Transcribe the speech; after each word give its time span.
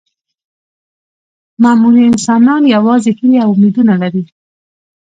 معمولي 1.63 2.01
انسانان 2.11 2.61
یوازې 2.75 3.09
هیلې 3.17 3.37
او 3.45 3.49
امیدونه 3.55 3.93
لري. 4.01 4.23